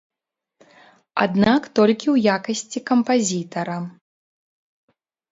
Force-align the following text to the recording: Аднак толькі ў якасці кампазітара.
Аднак 1.25 1.61
толькі 1.79 2.07
ў 2.11 2.31
якасці 2.37 2.79
кампазітара. 2.91 3.75